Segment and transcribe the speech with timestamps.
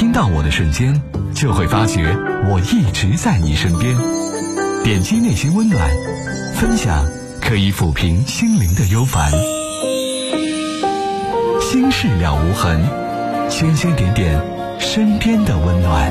[0.00, 0.98] 听到我的瞬间，
[1.34, 2.16] 就会发觉
[2.48, 3.94] 我一直在你身边。
[4.82, 5.90] 点击内心温暖，
[6.54, 7.04] 分享
[7.42, 9.30] 可以抚平心灵的忧烦。
[11.60, 12.80] 心事了无痕，
[13.50, 14.40] 圈圈点点
[14.78, 16.10] 身边的温暖。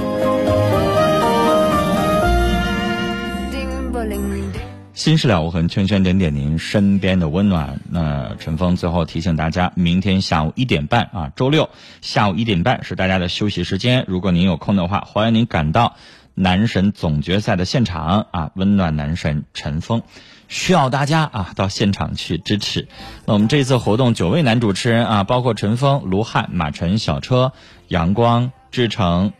[5.00, 7.80] 心事了无痕，圈圈点点您身边的温暖。
[7.90, 11.70] 那陈峰最后提醒大家，明天下午一点半啊，周六
[12.02, 14.04] 下午一点半是大家的休息时间。
[14.10, 15.96] 如果您有空的话，欢迎您赶到
[16.34, 20.02] 男神总决赛的现场啊，温暖男神陈峰，
[20.50, 22.90] 需要大家啊到现场去支持。
[23.26, 27.54] 那我们这次活动九位男主持人啊，包括陈峰、卢汉、马晨、小车、
[27.88, 29.32] 阳光、志成，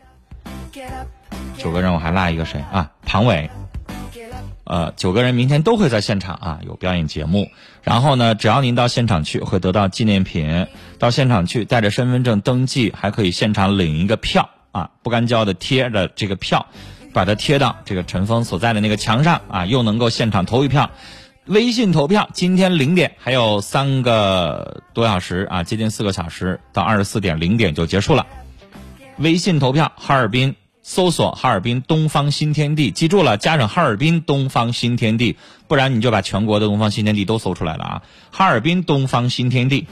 [1.58, 2.92] 九个人我还落一个谁啊？
[3.04, 3.50] 庞伟。
[4.70, 7.50] 呃，九个人明天都会在现场啊，有表演节目。
[7.82, 10.68] 然后呢，只要您到现场去，会得到纪念品。
[10.96, 16.66] 到现场去，带着身份证登记，还可以现场领一个票啊，不干胶的贴的这个票，
[17.12, 20.88] 把它贴到这个陈峰所在的那个墙上啊，又能够现场投一票。
[21.46, 28.24] 微信投票，今天零点还有三个多小时啊，接近四个小时，到二十四点零点就结束了。
[29.18, 30.54] 微信投票，哈尔滨。
[30.90, 35.36] 搜索哈尔滨东方新天地，记住了，加上哈尔滨东方新天地，
[35.68, 38.02] 不然你就把全国的东方新天地都搜出来了啊！
[38.32, 39.86] 哈尔滨东方新天地，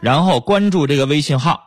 [0.00, 1.64] 然后关注这个微信号，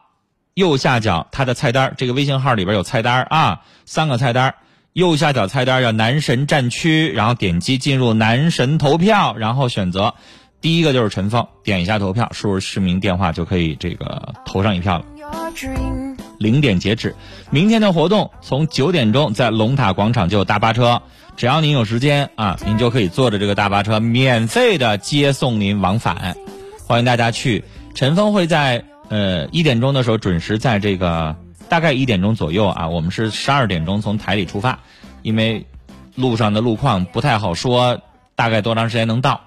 [0.53, 4.55] 右下角它的菜单，这个微信号里边有菜单啊，三个菜单，
[4.93, 10.15] 右下角菜单叫男神战区，然后点击进入男神投票，然后选择
[10.61, 15.05] 第一个就是陈峰，点一下投票，输入实名电话就可以这个投上一票了。
[16.39, 17.15] 零点截止，
[17.51, 21.01] 明天的活动从九点钟在龙塔广场就有大巴车，
[21.37, 26.35] 只要您有时间啊，您就可以坐着这个大巴车免费的接送您往返，
[26.87, 27.63] 欢迎大家去。
[27.93, 31.35] 陈峰会在呃一点钟的时候准时在这个
[31.67, 34.79] 大概一点钟左右啊，我们是十二点钟从台里出发，
[35.21, 35.65] 因为
[36.15, 37.99] 路上的路况不太好说，
[38.35, 39.41] 大概多长时间能到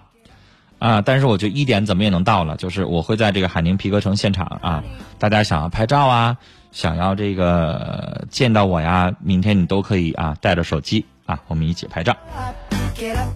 [0.83, 1.01] 啊？
[1.01, 4.83] 但是我觉得一点怎么也能到了，就是我会在这个海宁皮革城现场啊，
[5.19, 6.37] 大家想要拍照啊。
[6.73, 12.15] 想要这个见到我呀，明天你都可以啊，带着手机啊，我们一起拍照。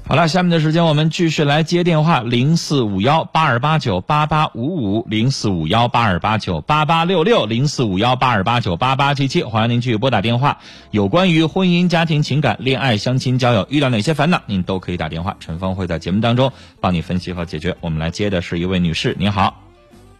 [0.07, 10.59] 好了，下面的时间我们继续来接电话，零四五幺八二八九八八五五，零四五幺八二八九八八六六，零四五幺八二八九八八七七，欢迎您继续拨打电话。
[10.91, 17.75] 有关于婚姻、家庭、情感、恋爱、相亲、交友，遇到哪些烦恼，您都可以打电话，陈峰会在节目当中帮你分析和解决。
[17.81, 19.63] 我们来接的是一位女士，您好。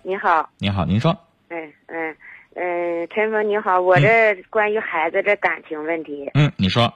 [0.03, 0.49] 你好。
[0.59, 1.17] 你好，您说。
[1.51, 2.17] 嗯嗯。
[2.59, 6.31] 嗯，陈峰你好，我这关于孩子这感情问题。
[6.33, 6.93] 嗯，你说。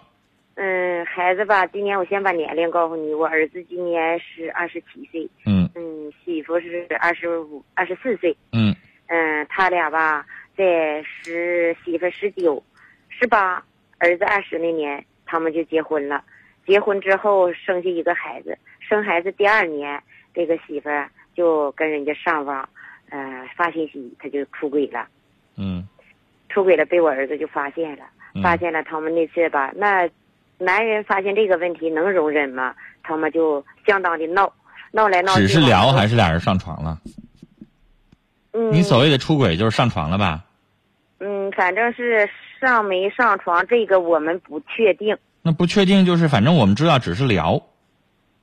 [0.57, 5.29] 嗯，孩子吧，今年我先把年龄告诉你，我儿子今年是二十七岁。
[5.47, 5.69] 嗯。
[5.75, 8.37] 嗯，媳妇是二十五、二十四岁。
[8.53, 8.75] 嗯。
[9.07, 12.63] 嗯，他俩吧，在十媳妇十九、
[13.09, 13.63] 十八，
[13.99, 16.23] 儿子二十那年，他们就结婚了。
[16.67, 20.01] 结婚之后生下一个孩子，生孩子第二年，
[20.35, 20.91] 这个媳妇
[21.35, 22.69] 就跟人家上网，
[23.09, 25.09] 呃，发信息，他就出轨了。
[25.57, 25.89] 嗯，
[26.49, 28.05] 出轨了，被我儿子就发现了，
[28.43, 28.83] 发现了。
[28.85, 30.09] 他们那次吧，那
[30.61, 32.75] 男人发现这个问题能容忍吗？
[33.03, 34.53] 他们就相当的闹，
[34.93, 35.41] 闹来闹去。
[35.41, 36.99] 只是聊还是俩人上床了？
[38.53, 40.45] 嗯，你所谓的出轨就是上床了吧？
[41.19, 42.29] 嗯，反正是
[42.61, 45.17] 上没上床，这个我们不确定。
[45.43, 47.63] 那不确定就是，反正我们知道只是聊。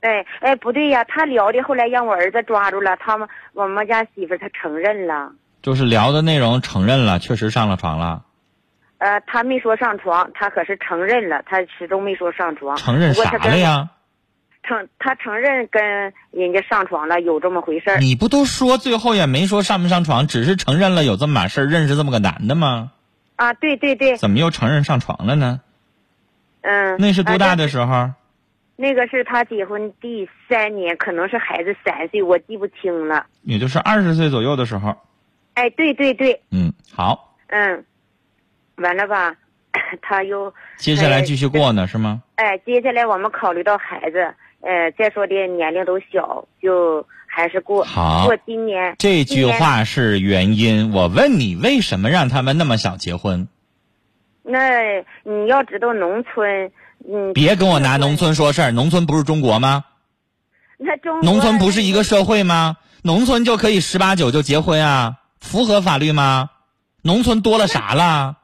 [0.00, 5.32] 哎哎，不对呀，他聊的，后来让我儿子抓住了，他们我们家媳妇她承认了。
[5.62, 8.24] 就是聊的内容承认了，确实上了床了。
[8.98, 12.76] 呃，他没说上床，他可是承认了，他始终没说上床。
[12.76, 13.88] 承认啥了呀？
[14.64, 15.82] 承他承认跟
[16.30, 17.98] 人家上床了，有这么回事儿。
[17.98, 22.92] 你不都说最后也没说上没上床，只是承认了有这么码事儿，认识这么个男的吗？
[23.36, 24.16] 啊，对对对。
[24.16, 25.60] 怎么又承认上床了呢？
[26.62, 26.96] 嗯。
[26.98, 28.10] 那是多大的时候？
[28.80, 33.26] 那个是他结婚第三年，可能是孩子三岁，我记不清了。
[33.42, 34.94] 也就是二十岁左右的时候。
[35.54, 37.84] 哎，对对对，嗯，好，嗯，
[38.78, 39.34] 完了吧，
[40.02, 42.22] 他又接下来继续过呢，是吗？
[42.36, 48.94] 哎，接下来我们考虑到孩子，呃，再说的年龄都小，就还是过好过今年。
[48.98, 53.48] 这句话是原因，我问你，为什么让他们那么小结婚？
[54.42, 54.60] 那
[55.24, 56.72] 你要知道，农村，
[57.06, 59.84] 嗯，别跟我拿农村说事儿，农村不是中国吗？
[60.78, 62.76] 那中农村不是一个社会吗？
[63.02, 65.16] 农村就可以十八九就结婚啊？
[65.40, 66.50] 符合法律吗？
[67.02, 68.36] 农村多了啥了？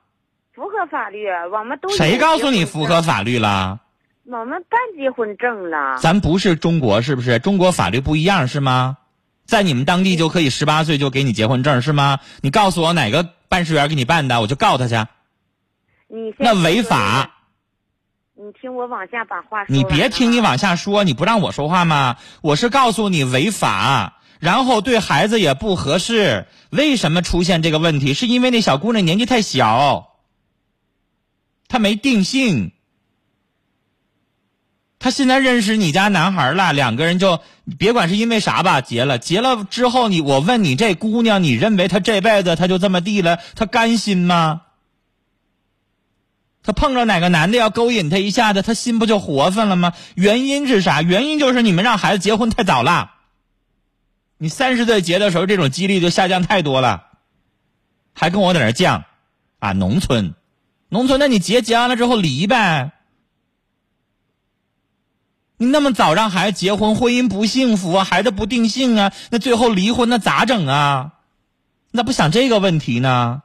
[0.95, 3.81] 法律，我们都谁告诉你符合法律了？
[4.27, 5.99] 我们办结婚证了。
[6.01, 7.41] 咱不是中国，是不是？
[7.41, 8.99] 中国法律不一样是吗？
[9.45, 12.21] 在你们当地就可以十八岁就给你结婚证是吗？
[12.43, 14.95] 你告诉我哪个办事员给你办的，我就告他去。
[16.07, 17.33] 你那违法。
[18.37, 19.75] 你听我往下把话说。
[19.75, 20.41] 你别听你。
[20.41, 22.19] 往下说，你不让我说话吗？
[22.41, 26.47] 我是告诉你违法，然后对孩子也不合适。
[26.71, 28.15] 为什么出现这个问题？
[28.15, 30.14] 是因为那小姑娘年纪太小，
[31.69, 32.73] 她没定性。
[34.99, 37.41] 她现在认识你家男孩了，两个人就
[37.79, 39.19] 别管是因为啥吧，结了。
[39.19, 43.39] 结了之后你，我问你，这姑娘，你认为她这辈子她就这么地了？
[43.55, 44.63] 她甘心吗？
[46.63, 49.93] 她碰着哪个男的要勾引她一下子，她心不就活泛了吗？
[50.15, 51.03] 原因是啥？
[51.03, 53.11] 原因就是你们让孩子结婚太早了。
[54.39, 57.05] 你三十岁结的时候，这种几率就下降太多了，
[58.15, 59.03] 还跟我在那犟，
[59.59, 60.35] 啊，农村，
[60.95, 62.93] 农村，那你结结完了之后离呗。
[65.57, 71.15] 你那么早让孩子结婚，婚姻不幸福啊，孩子不定性啊，那最后离婚那咋整啊？
[71.91, 73.43] 那不想这个问题呢？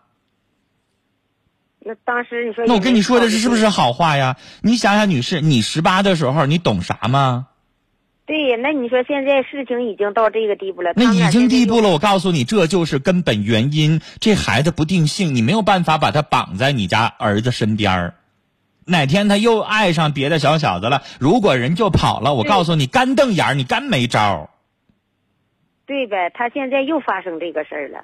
[1.79, 2.65] 那当时你说。
[2.67, 4.37] 那我跟你说的是是不是好话呀？
[4.61, 7.47] 你想想，女士，你十八的时候你懂啥吗？
[8.29, 14.01] 对，那你说现在事情已经到这个地步了，那已经地步了，我告诉你，这就是根本原因。
[14.19, 18.13] 这孩子不定性，你没有办法把他绑在你家儿子身边儿。
[18.85, 24.49] 哪天他又爱上别的小小子了，如果人就跑了，我告诉你，干瞪眼儿，你干没招儿。
[25.87, 28.03] 对呗，他现在又发生这个事儿了。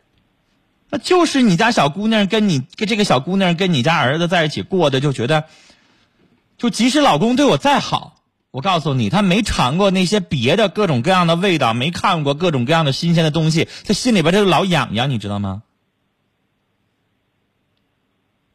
[0.90, 5.44] 那就是你家小姑娘跟你跟这个小姑娘跟你家儿子在一起过的，就觉得，
[6.58, 8.16] 就即使老公对我再好，
[8.56, 15.64] 我告诉你，他没尝过那些别的各种各样的味道，没看过各种各样的新鲜的东西，他心里边他就老痒痒，你知道吗？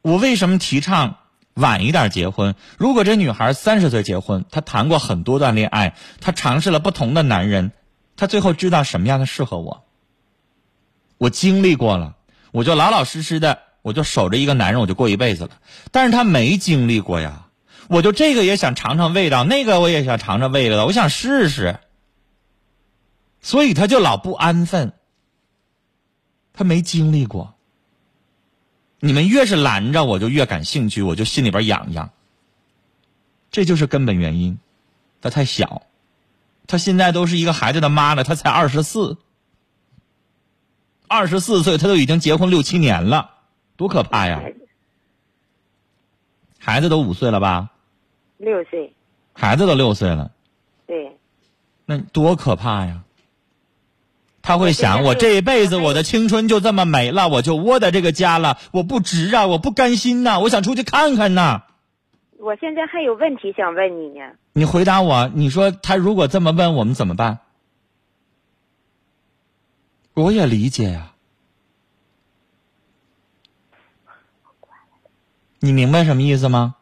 [0.01, 1.17] 我为什么提倡
[1.53, 2.55] 晚一点结婚？
[2.79, 7.71] 如果这女孩三十岁结婚，她谈过很多段恋爱，她尝试了不同的男人，
[8.15, 9.83] 她最后知道什么样的适合我。
[11.19, 12.15] 我经历过了，
[12.51, 15.51] 我就老老实实的，我就守着一个男人，我就过一辈子了。
[15.91, 17.49] 但是他没经历过呀，
[17.91, 21.77] 我就这个也想尝尝味道，那个我也想尝尝味道，我想试试。
[23.41, 24.93] 所以他就老不安分，
[26.53, 27.53] 他没经历过。
[29.01, 32.11] 你们越是拦着，我就越感兴趣，我就心里边痒痒。
[33.51, 34.57] 这就是根本原因，
[35.19, 35.81] 他太小，
[36.67, 39.17] 他现在都是一个孩子的妈了，他才二十四。
[41.09, 43.31] 二十四岁，他都已经结婚六七年了，
[43.75, 44.41] 多可怕呀！
[46.57, 47.69] 孩子都五岁了吧？
[48.41, 48.91] 六岁，
[49.33, 50.31] 孩子都六岁了，
[50.87, 51.15] 对，
[51.85, 53.03] 那多可怕呀！
[54.41, 61.65] 他会想，我我这一辈子我我的青春就这么没了，我就窝在这个家了，我不值啊，我不甘心呐、我想出去看看呐。
[62.39, 64.31] 我现在还有问题想问你呢。
[64.53, 67.39] 你回答我，你说他如果这么问，我们怎么办？
[70.15, 71.13] 我也理解呀、
[75.59, 76.75] 你明白什么意思吗？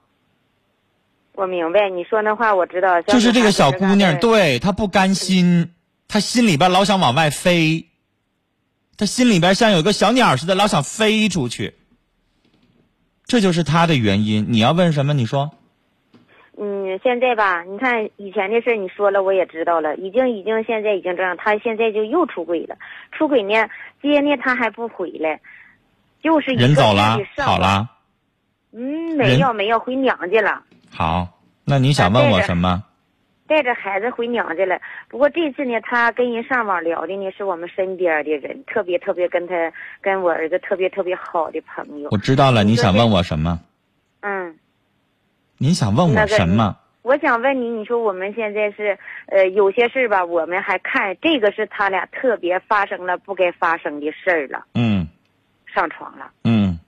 [1.40, 3.02] 我明白你说那话，我知道。
[3.04, 4.60] 就是这个小姑娘，对。
[4.60, 5.72] 她不甘心，
[6.06, 7.86] 她心里边老想往外飞，
[8.98, 11.76] 她心里边像有个小鸟似的，老想飞出去。
[13.24, 14.48] 这就是她的原因。
[14.50, 15.14] 你要问什么？
[15.14, 15.50] 你说。
[16.62, 22.76] 嗯，现在吧，你看以前的事儿你说了，我也知道了，已经已经现在已经这样，他现在就又出轨了，
[23.14, 23.66] 出轨呢，
[24.02, 25.40] 接呢他还不回来，
[26.22, 27.18] 就是人走了。
[27.38, 27.90] 好了，
[28.74, 30.62] 嗯，没有没有，回娘家了，
[30.92, 31.28] 好。
[31.64, 32.84] 那你想问我什么？
[33.48, 34.80] 带着孩子回娘家了。
[35.08, 39.54] 不过这次呢，他跟人上网聊的呢，是我们身边的人，特别特别跟他
[40.02, 42.18] 跟我儿子特别特别好的朋友我。
[42.18, 43.60] 知道了，你想问我什么？
[44.22, 44.56] 嗯。
[45.58, 46.78] 你想问我那个什么？
[47.02, 55.08] 我想问你，你说我们现在是，呃，有些事儿吧，我们还看这个是他俩特别发生了不该发生的事儿了，嗯
[55.66, 56.30] 上床了。
[56.44, 56.80] 嗯，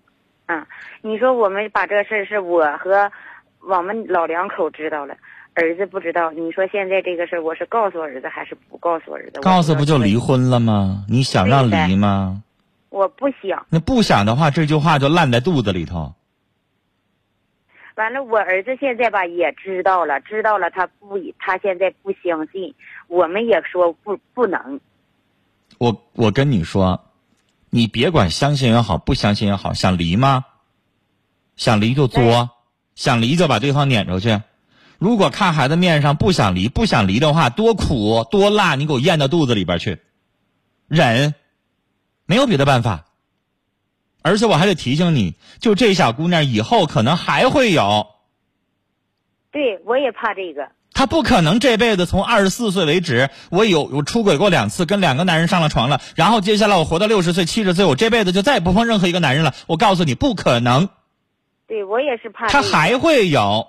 [0.46, 0.68] 啊，
[1.02, 3.12] 你说我们把这事儿是我和
[3.62, 5.16] 我们老两口知道了，
[5.54, 6.32] 儿子不知道。
[6.32, 9.40] 你说现在这个事儿，我是告诉儿子还是不告诉儿子？
[9.42, 10.50] 告诉不就离婚？
[10.50, 11.06] 了吗？
[11.08, 12.42] 你想让离吗？
[12.90, 13.66] 我不想。
[13.70, 16.14] 那不想的话，这句话就烂在肚子里头。
[17.96, 22.74] 完了，我儿子现在吧也知道了，知道了，他不，他现在不相信。
[23.08, 24.80] 我们也说不不能。
[25.78, 27.00] 我我跟你说，
[27.70, 30.46] 你别管相信也好，不相信也好，想离吗？
[31.58, 32.50] 想离就作，
[33.02, 34.42] 想离就把对方撵出去。
[35.00, 39.98] 如果看孩子面上不想离，不想离的话，多苦多辣，你给我咽到肚子里边去，
[40.88, 41.34] 忍，
[42.28, 43.06] 没有别的办法。
[44.22, 48.06] 而且我还得提醒你，就这小姑娘以后可能还会有，
[49.52, 50.70] 对，我也怕这个。
[50.94, 59.56] 她不可能这辈子从二十四岁为止，我有我出轨过两次，跟两个男人上了床了，然后接下来我活到六十岁、七十岁，我这辈子就再也不碰任何一个男人了。
[59.66, 60.90] 我告诉你，不可能。
[61.72, 63.66] 对我也是怕这个他还会有。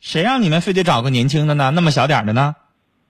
[0.00, 1.70] 谁让你们非得找个年轻的呢？
[1.70, 2.56] 那么小点的呢？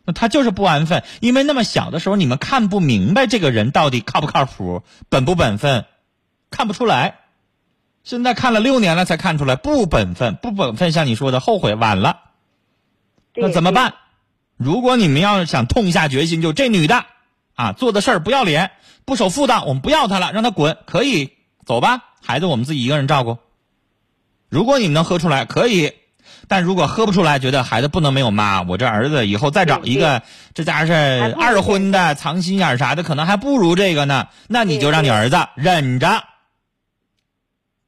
[0.05, 5.87] 那他就是不安分，因为那么小的时候你们看不明白这个人到底靠不靠谱、本不本分，
[6.53, 7.19] 看不出来。
[8.05, 12.21] 现在看了六年了才看出来不本分，不本分，像你说的后悔晚了。
[13.35, 13.95] 那怎么办？
[14.57, 17.07] 如果你们要是想痛下决心，就这女的
[17.57, 18.71] 啊做的事儿不要脸，
[19.05, 21.33] 不守妇道，我们不要她了，让她滚，可以
[21.67, 23.37] 走吧，孩子我们自己一个人照顾。
[24.49, 25.91] 如果你们能喝出来，可以；
[26.49, 30.23] 但如果喝不出来，觉得孩子不能没有妈，我这儿子以后再找一个，
[30.55, 30.93] 这家伙是
[31.39, 34.29] 二婚的、藏心眼儿啥的，可能还不如这个呢。
[34.47, 36.25] 那你就让你儿子忍着，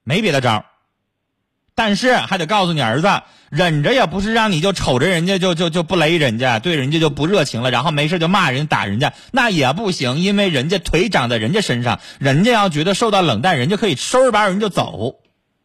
[0.05, 0.65] 没别的招儿。
[1.75, 3.09] 但是还得告诉你儿子，
[3.49, 15.20] 忍着也不是让你就瞅着人家就就就不勒人家，对人家就不热情了，然后没事就骂人打人家，那也不行，因为人家腿长在人家身上，人家要觉得受到冷淡，人家可以收拾包人就走，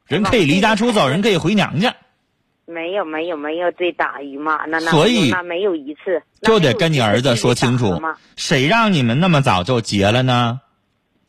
[0.07, 1.95] 人可以离家出走，人可以回娘家，
[2.65, 8.01] 没有没有没有对打鱼嘛，那那所以那没有一次，就得跟你儿子说清楚
[8.35, 10.61] 谁让你们那么早就结了呢？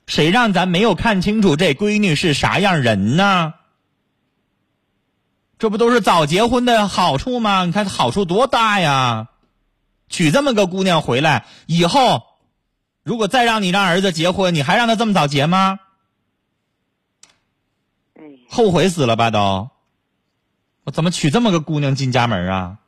[0.06, 3.54] 谁让咱没有看清楚这闺女是啥样人呢？
[5.59, 7.64] 这不都是早结婚的好处吗？
[7.64, 9.28] 你看好处多大呀！
[10.09, 12.23] 娶这么个姑娘回来以后，
[13.02, 15.80] 如果再让你让儿子结婚，你还让他这么早结吗？
[18.49, 19.71] 后悔死了吧都！
[20.85, 22.79] 我怎么娶这么个姑娘进家门啊？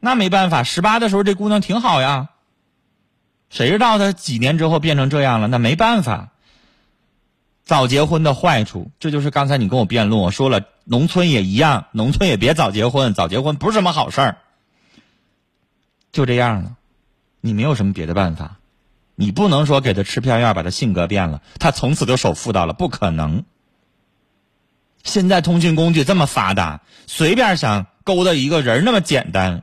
[0.00, 2.30] 那没办法，十八的时候这姑娘挺好呀。
[3.50, 5.48] 谁知道她几年之后变成这样了？
[5.48, 6.30] 那没办法。
[7.64, 14.38] 早结婚的坏处，这就是刚才你跟我辩论，我说了，农村也一样，农村也别早结婚，早结婚不是什么好事儿。
[16.10, 16.76] 就这样了，
[17.42, 18.56] 你没有什么别的办法，
[19.14, 23.44] 你不能说给他吃片药把他性格变了，他从此就守妇道了，不可能。
[25.02, 29.62] 现在通讯工具这么发达，随便想勾搭一个人那么简单。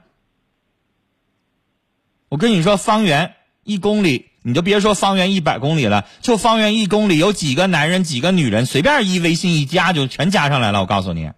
[2.30, 10.82] 我跟你说，方圆一公里，你就别说方圆一百公里了，就方圆一公里有几个男人，几个女人，随便一微信一加就全加上来了。
[10.82, 11.32] 我告诉你，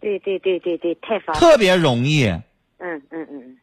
[0.00, 2.42] 对对对对对，太方便，特别容易，嗯
[2.78, 3.56] 嗯嗯嗯，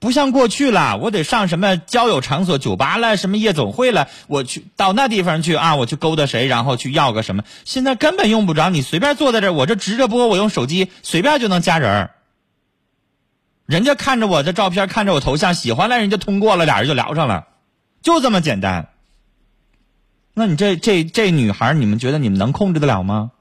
[0.00, 7.42] 不像过去了，我得上什么交友场所、酒吧了，什么夜总会了，我去到那地方去啊，我去勾搭谁，然后去要个什么。
[7.64, 12.10] 现在根本用不着，你随便坐在这儿，我这直着播，我用手机随便就能加人儿。
[13.66, 17.48] 人家看着我的照片，看着我头像，喜欢了，人家通过了，俩人就聊上了，
[18.00, 18.90] 就这么简单。
[20.32, 23.32] 那你这这这女孩，你们觉得你们能控制得了吗？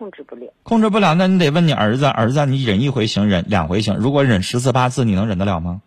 [0.00, 5.82] 控制不了，控制不了，那你得问你儿子，儿子，你忍一回行，忍两回行，如果忍十次八次，你能忍得了吗？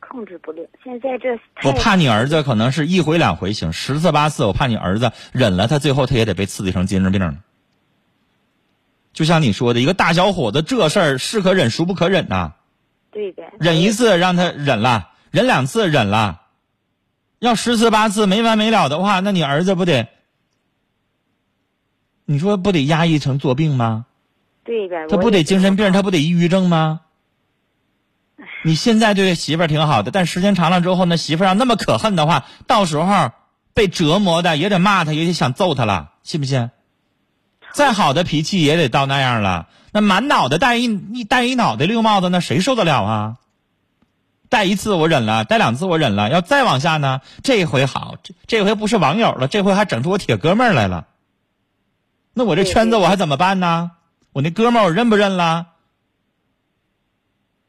[0.00, 0.62] 控制不了。
[0.84, 7.36] 现在这我怕你儿子可能是一回两回行，十次八次，我怕你儿子忍了，他最后他也得被刺激成精神病了。
[9.14, 12.52] 就像你说的，一个大小伙子这事儿是可忍孰不可忍呐、
[13.10, 16.42] 对的，忍一次让他忍了，忍两次忍了，
[17.38, 20.06] 要十次八次没完没了的话，那你儿子不得？
[22.30, 24.06] 你说不得压抑成作病吗？
[24.62, 27.00] 对的，他不得精神病，他不得抑郁症吗？
[28.64, 33.32] 你现在对媳妇儿挺好的，但时间长了之后，那媳妇儿要那么可恨的话，到时候
[33.74, 36.70] 被折磨的也得骂他，也得想揍他了，信不信？
[37.72, 39.66] 再好的脾气也得到那样了。
[39.90, 43.36] 那满脑袋戴一一戴一脑袋绿帽子，那谁受得了啊？
[44.48, 51.08] 戴一次我忍了，戴两次我忍了，要再往下呢，这回好，这这回不是网友了，这回还整出我铁哥们儿来了。
[52.32, 53.92] 那我这圈子我还怎么办呢？
[54.32, 55.66] 我那哥们儿我认不认了？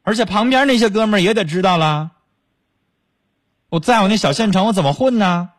[0.02, 2.12] 而且旁边那些哥们儿也得知道了。
[3.68, 5.50] 我在我那小县城，我怎么混呢？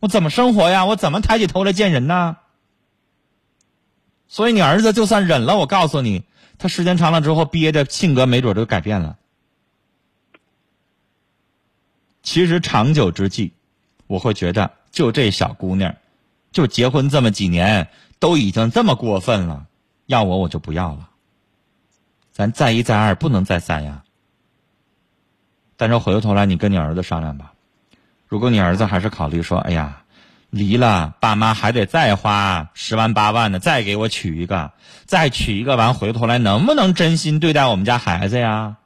[0.00, 0.84] 我怎么生活呀？
[0.86, 2.36] 我怎么抬起头来见人呢？
[4.26, 6.24] 所以你儿子就算忍了，我告诉你，
[6.58, 9.16] 他时间长了之后憋着性格没准就改变了。
[12.22, 13.52] 其实长久之计，
[14.06, 15.94] 我会觉得就这小姑娘，
[16.52, 19.66] 就结婚这么几年，都已经这么过分了，
[20.06, 21.08] 要我我就不要了。
[22.32, 24.02] 咱再一再二，不能再三呀。
[25.76, 27.52] 但是回过头来，你跟你儿子商量吧。
[28.26, 30.02] 如果你儿子还是考虑说，哎呀，
[30.50, 34.72] 离了，爸妈还得再花十万八万的，再给我娶一个，
[35.04, 38.76] 再娶一个完，回过头来能不能真心对待我们家孩子呀？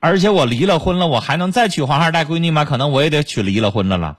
[0.00, 2.64] 而且我离了婚了，我还能再娶黄二代闺女吗？
[2.64, 4.18] 可能我也得娶离了婚的了。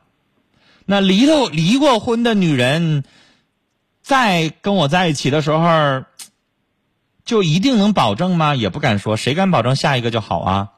[0.85, 3.03] 那离了离过婚的女人，
[4.03, 6.03] 再跟我在一起的时候，
[7.23, 8.53] 就一定能保证吗？
[8.53, 10.69] 也不敢说，谁敢保证下一个就好啊？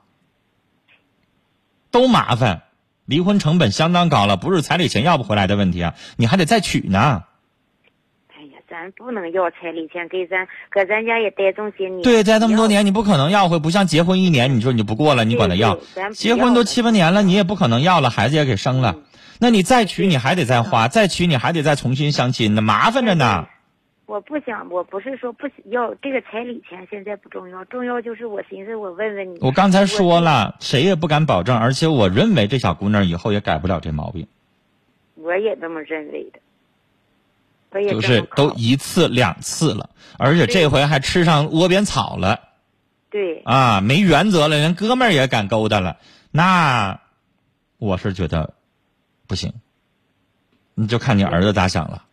[1.89, 2.61] 都麻烦，
[3.05, 7.23] 离婚成本相当高了，不是彩礼钱要不回来的问题啊，你还得再娶呢。
[8.37, 12.03] 哎呀咱不能要彩礼钱，给咱搁咱家也待这么些年。
[12.03, 15.79] 对，待这么多年你不可能要回，不像结婚一年，你说你就不过了，你管他要
[16.13, 19.04] 结婚都七八年了，你也不可能要了，孩子也给生了嗯，
[19.39, 23.47] 那你再娶你还得再花，再娶你还得再重新相亲，呢麻烦着呢。
[24.05, 29.39] 我不想，我不是说不要这个彩礼钱，现在不重要，重要就是我寻思我问问你。
[29.41, 34.27] 我刚才说了，谁也不敢保证，而且我认为这小姑娘以后也改不了这毛病，
[35.15, 36.39] 我也这么认为的。
[37.71, 42.39] 我也就是都一次两次了，而且这回还吃上窝边草了。
[43.09, 43.41] 对。
[43.43, 45.97] 啊，没原则了，连哥们儿也敢勾搭了，
[46.31, 47.01] 那
[47.77, 48.53] 我是觉得
[49.27, 49.51] 不行，
[50.73, 52.03] 你就看你儿子咋想了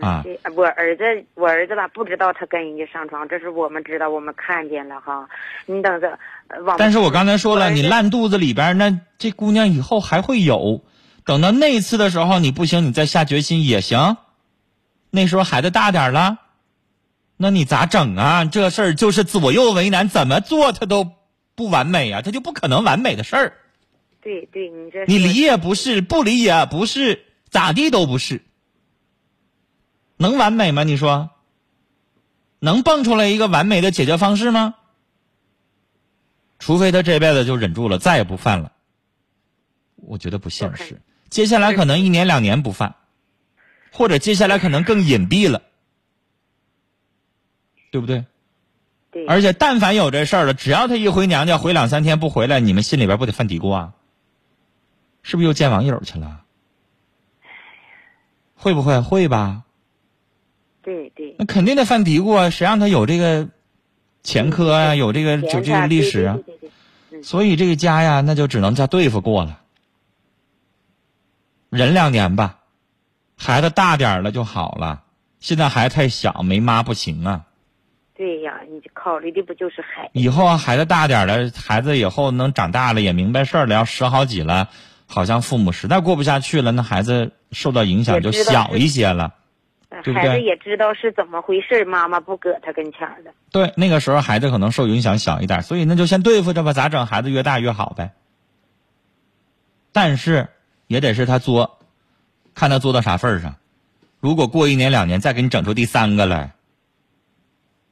[0.00, 0.24] 啊。
[0.54, 1.04] 我儿子，
[1.34, 5.28] 我儿子吧，不知道他跟人家上床，这是我们知道，我们看见了哈。
[5.66, 6.18] 你等着。
[6.76, 10.82] 但是我刚才说了，你烂肚子里边，那这姑娘以后还会有。
[11.24, 14.16] 等到那次的时候，你不行，你再下决心也行。
[15.10, 16.38] 那时候孩子大点了，
[17.36, 18.44] 那你咋整啊？
[18.44, 21.10] 这事儿就是左右为难，怎么做他都
[21.54, 23.52] 不完美啊，他就不可能完美的事儿。
[24.22, 28.40] 对对，你这你离也不是，不离也不是，咋地都不是。
[30.16, 30.84] 能完美吗？
[30.84, 31.30] 你说？
[32.60, 34.76] 能蹦出来一个完美的解决方式吗？
[36.60, 38.70] 除非他这辈子就忍住了，再也不犯了。
[39.96, 41.00] 我觉得不现实。
[41.28, 42.94] 接下来可能一年两年不犯，
[43.90, 45.62] 或者接下来可能更隐蔽了，
[47.90, 48.24] 对不对？
[49.10, 53.94] 对，而且但凡有这事儿了，只要他一回娘家，回两三天不回来，你们心里边不得犯嘀咕啊？
[55.22, 56.40] 是不是又见网友去了？
[58.54, 59.00] 会不会？
[59.00, 59.64] 会吧？
[60.82, 62.50] 对对那肯定得犯嘀咕啊！
[62.50, 63.48] 谁让他有这个
[64.22, 66.38] 前科啊，有这个就这个历史啊？
[67.22, 69.60] 所以这个家呀，那就只能叫对付过了，
[71.70, 72.58] 忍两年吧，
[73.36, 75.04] 孩子大点了就好了。
[75.38, 77.46] 现在孩子太小，没妈不行啊。
[78.14, 80.10] 对呀，你考虑的不就是孩子？
[80.14, 84.68] 以后啊孩子大点了，孩子以后能长大了，也明白事儿了，要十好几了，
[85.12, 89.34] 好像父母实在过不下去了，那孩子受到影响就小一些了。
[89.90, 93.30] 对不对孩子也知道是怎么回事，妈妈不搁他跟前儿的。
[93.50, 97.04] 对，那个时候孩子可能受影响小一点，所以那就先对付着吧，咋整？
[97.04, 98.14] 孩子越大越好呗。
[99.92, 100.48] 但是
[100.86, 101.78] 也得是他作，
[102.54, 103.56] 看他作到啥份儿上。
[104.18, 106.52] 如果过一年两年再给你整出第三个来，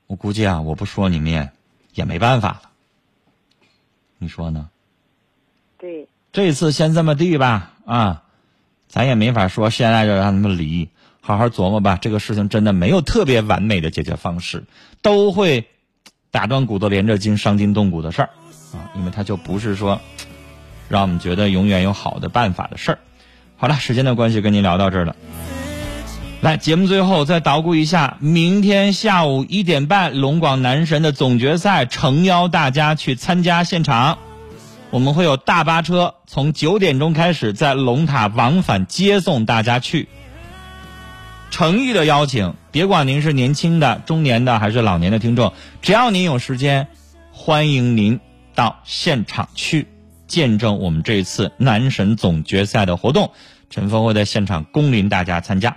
[0.07, 1.51] 我估计啊，我不说你们也
[1.93, 2.63] 也没办法了。
[4.17, 4.71] 你说呢？
[5.77, 8.23] 对这次先这么地吧，啊，
[8.89, 10.89] 咱也没法说现在就让他们离，
[11.21, 11.99] 好好琢磨吧。
[12.01, 14.63] 这个事情真的没有特别完美的解决方式，
[15.03, 15.67] 都会
[16.31, 18.31] 打断骨头连着筋、伤筋动骨的事儿
[18.73, 20.01] 啊，因为它就不是说
[20.89, 22.99] 让我们觉得永远有好的办法的事儿。
[23.57, 25.17] 好了，时间的关系，跟您聊到这儿了。
[26.41, 34.17] 来，节目最后再捣鼓一下，明天下午一点半，龙广男神的总决赛，诚邀大家去参加现场。
[34.91, 40.09] 我们会有大巴车从九点钟开始在龙塔往返接送大家去。
[41.53, 46.89] 诚意的邀请，别管您是年轻的、中年的还是老年的听众，只要您有时间，
[47.31, 48.19] 欢迎您
[48.57, 49.87] 到现场去
[50.27, 53.31] 见证我们这一次男神总决赛的活动。
[53.69, 55.77] 陈峰会在现场恭临大家参加。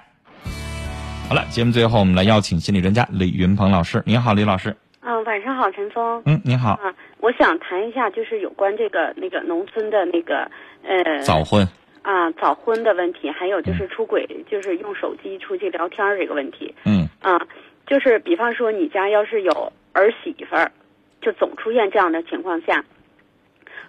[1.30, 4.02] 好了，节目最后我们来邀请心理专家李云鹏老师。
[4.08, 4.78] 您好，李老师。
[5.06, 6.24] 嗯，晚上好，陈峰。
[6.26, 6.72] 嗯，你好。
[6.82, 10.50] 啊，我想谈一下，就是有关这个那个农村的那个
[10.84, 11.68] 呃早婚。
[12.04, 16.74] 啊早婚的问题，还有就是出轨，就是用手机出去聊天这个问题。
[16.86, 17.40] 嗯啊，
[17.86, 20.72] 就是比方说你家要是有儿媳妇儿，
[21.22, 22.84] 就总出现这样的情况下，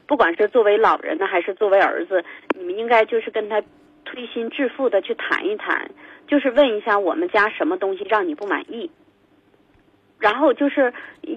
[0.06, 2.24] 不管是作为老人呢，还是作为儿子，
[2.56, 3.62] 你们应该就是跟他
[4.04, 5.90] 推心置腹的去谈一谈，
[6.26, 8.90] 就是问一下我们家什么东西让你不满意。
[10.18, 10.92] 然后就是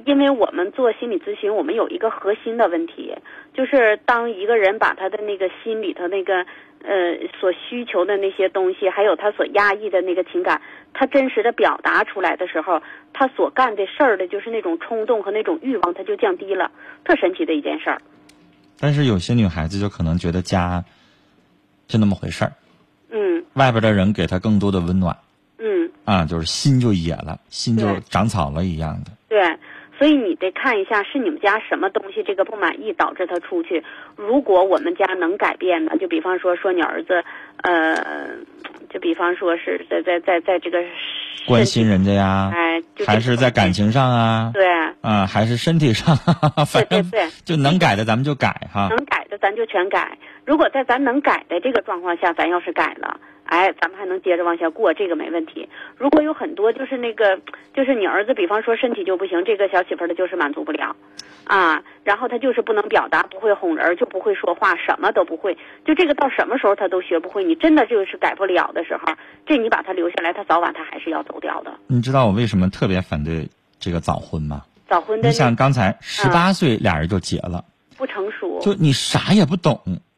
[0.06, 3.14] 因为我们做心理咨询，我们有一个核心的问题，
[3.54, 6.46] 就是当一个人把他的那个心里头那个
[6.84, 10.62] 呃所需求的那些东西，还有他所压抑的那个情感，
[10.94, 16.72] 他真实的表达出来的时候，他所干的事儿的就是那种冲动和那种欲望，他就降低了，
[17.04, 18.02] 特神奇的一件事儿。
[18.80, 20.86] 但是有些女孩子就可能觉得家
[21.88, 22.54] 就那么回事儿，
[23.10, 25.18] 嗯外边的人给她更多的温暖
[25.60, 29.12] 嗯，啊，就是心就野了，心就长草了一样的。
[29.30, 29.40] 对。
[29.98, 33.84] 所以你得看一下是你们家什么东西这个不满意导致他出去。
[34.16, 37.24] 如果我们家能改变的，就比方说说你儿子，
[37.64, 38.28] 呃，
[38.92, 40.78] 就比方说是在在在在这个
[41.48, 44.64] 关心人家呀，哎，就还是在感情上啊，对
[45.02, 46.16] 啊，还是身体上，
[46.68, 48.90] 反正对就能改的咱们就改哈。
[48.90, 50.16] 能改的咱就全改。
[50.48, 55.68] 如果在咱能改的这个状况下，咱要是改了，哎，咱们还能接着往下过，这个没问题。
[55.98, 57.38] 如果有很多就是那个，
[57.74, 60.96] 就是你儿子，比方说身体就不行，这个小媳妇儿的就是满足不了，
[61.44, 67.44] 啊，然后他就是不能表达，不会哄人，就不会说话，什么都不会，就这个到什么时候他都学不会。
[67.44, 69.14] 你真的就是改不了的时候，
[69.46, 71.78] 这你把他留下来，他早晚他还是要走掉的。
[71.88, 73.46] 你知道我为什么特别反对
[73.82, 74.64] 这个早婚吗？
[74.88, 77.66] 早婚的你想刚才十八岁俩人就结了，
[77.98, 79.78] 不成熟，就你啥也不懂，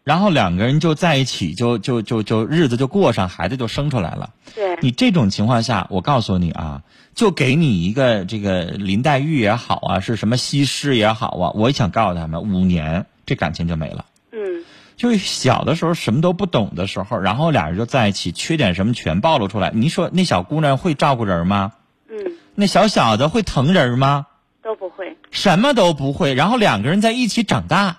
[0.09, 4.31] 然后两个人就在一起，就就就就日子就过上，孩子就生出来了。
[4.55, 6.81] 对，你这种情况下，我告诉你啊，
[7.13, 14.05] 就给你一个这个林黛玉也好啊，是什么西施也好啊，我想告诉他们，五年这感情就没了。
[14.31, 14.65] 嗯，
[14.97, 19.69] 就是小的时候什么都不懂的时候，然后俩人就在一起，缺点什么全暴露出来。
[19.75, 21.73] 你说那小姑娘会照顾人吗？
[22.09, 22.17] 嗯，
[22.55, 24.25] 那小小子会疼人吗？
[24.63, 25.15] 都不会。
[25.29, 27.97] 什么都不会，然后两个人在一起长大，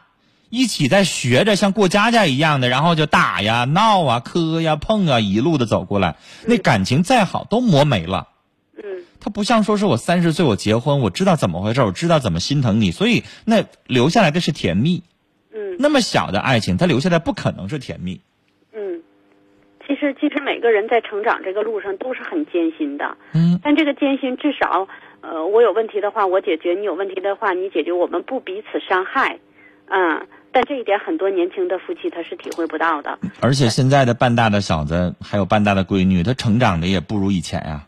[0.51, 6.17] 一起在学着像过家家一样的，然后就打呀、闹啊、磕呀、碰啊，一路的走过来。
[6.47, 8.29] 那感情再好都磨没了。
[8.77, 15.05] 嗯，他不像说是我三十岁我结婚，我知道怎么回事，我知道怎么心疼你，所以那留下来的是甜蜜。
[15.55, 18.21] 嗯那么小的爱情，他留下来不可能是甜蜜。
[18.73, 19.03] 嗯，
[19.87, 23.17] 其实其实每个人在成长这个路上都是很艰辛的。
[23.35, 24.89] 嗯，但这个艰辛至少，
[25.21, 29.39] 呃，我有问题的话我解决，你有问题的话你解决，我们不彼此伤害，
[29.87, 30.27] 嗯。
[30.53, 33.19] 但这一点很多年轻的夫妻他是体会不到的。
[33.41, 37.87] 而且现在的半大的小子，还有半大的闺女，他成长的也不如以前呀、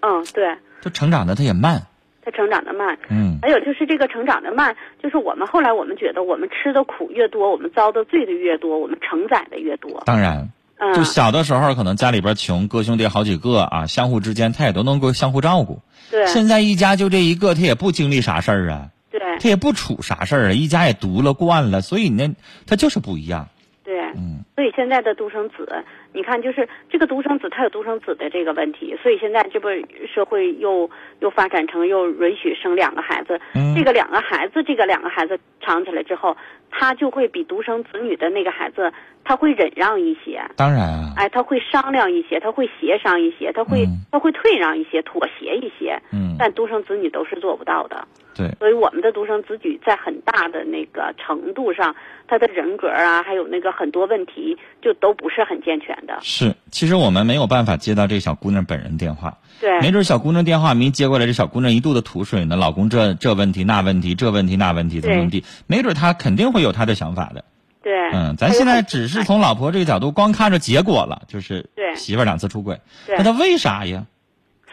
[0.00, 1.82] 嗯，对，他成长的他也慢。
[2.24, 2.96] 他成长的慢。
[3.08, 10.00] 嗯还有就是这个成长的慢，就是我们后来我们觉得我们吃的苦越多，我们遭的罪的越多，我们承载的越多。
[10.06, 15.80] 当然，嗯，就小的时候可能家里边穷，哥兄弟好几个啊，相互之间他也都能够相互照顾。
[16.12, 19.20] 对现在一家就这一个，他也不经历啥事儿啊，对。
[19.38, 22.34] 他也不处啥事儿啊，一家也独了惯了，所以呢，
[22.66, 23.46] 他就是不一样。
[23.84, 24.42] 对，嗯。
[24.56, 29.68] 所以现在的独生子，你看，就是这个独生子，他有独生子的这个问题，所以现在这不
[30.12, 30.88] 社会又
[31.20, 33.74] 又发展成又允许生两个孩子，嗯。
[33.74, 36.36] 这个两个孩子，这个两个孩子长起来之后，
[36.70, 38.92] 他就会比独生子女的那个孩子，
[39.24, 44.04] 他会忍让一些，当然啊，哎，他会商量一些，他会协商一些，他会、嗯。
[44.12, 48.06] 他会退让一些，妥协一些，嗯，但独生子女都是做不到的。
[48.34, 51.94] 对，所以我们的独生子女在很大的那个程度上，
[52.26, 56.18] 他的人格啊，还有那个很多问题，就都不是很健全的。
[56.22, 56.54] 是。
[56.70, 67.44] 其实我们没有办法接到这小姑娘本人电话，对，没准小姑娘电话没接过来，这小姑娘一肚子吐水呢，老公这这问题那问题，这问题那问题怎么怎么地，没准她肯定会有她的想法的。
[67.82, 71.94] 对，嗯，咱现在只是从老婆这个角度光看着结果了，就是对。
[71.96, 73.16] 媳妇儿两次出轨，对。
[73.18, 74.06] 那她为啥呀？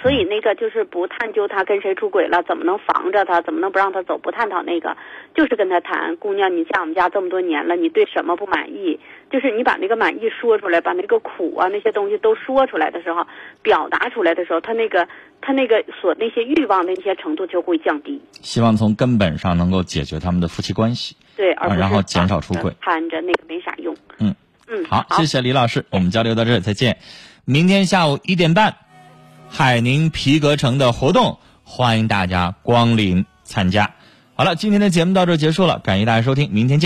[0.02, 4.96] 所以那个就是不探究他跟谁出轨了，怎么能防着他，怎么能不让他走，不探讨那个，
[5.36, 9.00] 就是跟他谈，姑娘，你嫁我们家这么多年了，你对什么不满意？
[9.30, 13.26] 就是你把那个满意说出来，把那个苦啊那些东西都说出来的时候，
[13.62, 15.08] 表达出来的时候，他那个
[15.42, 18.22] 他那个所那些欲望的那些程度就会降低。
[18.42, 21.16] 希望从根本上能够解决他们的夫妻关系。
[21.36, 23.96] 对，而然后减少出轨攀着那个没啥用。
[24.20, 24.34] 嗯
[24.68, 26.98] 嗯，好，谢谢李老师，我们交流到这儿，再见。
[27.46, 28.76] 明天下午一点半，
[29.50, 33.92] 海宁皮革城的活动，欢迎大家光临参加。
[34.36, 36.78] 好了，今天的节目到这结束了，感谢大家收听，明天见。